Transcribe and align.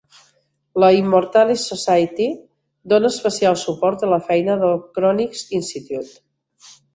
La 0.83 0.87
Immortalist 0.99 1.69
Society 1.73 2.29
dóna 2.93 3.11
especial 3.15 3.59
suport 3.65 4.07
a 4.09 4.11
la 4.15 4.19
feina 4.31 4.57
del 4.63 4.75
Cryonics 4.97 5.45
Institute. 5.61 6.19